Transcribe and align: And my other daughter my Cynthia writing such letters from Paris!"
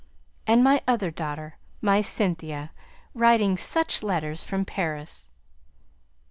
And 0.47 0.63
my 0.63 0.81
other 0.87 1.11
daughter 1.11 1.59
my 1.79 2.01
Cynthia 2.01 2.71
writing 3.13 3.55
such 3.55 4.01
letters 4.01 4.43
from 4.43 4.65
Paris!" 4.65 5.29